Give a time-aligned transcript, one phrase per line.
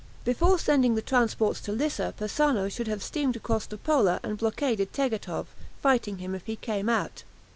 [0.25, 4.91] Before sending the transports to Lissa Persano should have steamed across to Pola and blockaded
[4.93, 7.23] Tegethoff, fighting him if he came out.